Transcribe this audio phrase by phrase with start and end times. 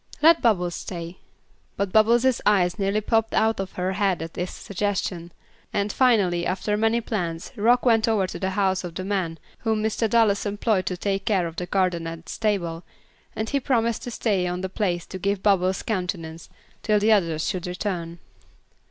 [0.19, 1.19] "Let Bubbles stay."
[1.77, 5.31] But Bubbles' eyes nearly popped out of her head at this suggestion;
[5.71, 9.83] and, finally, after many plans Rock went over to the house of the man whom
[9.83, 10.09] Mr.
[10.09, 12.83] Dallas employed to take care of the garden and stable,
[13.35, 16.49] and he promised to stay on the place to give Bubbles countenance,
[16.81, 18.17] till the others should return.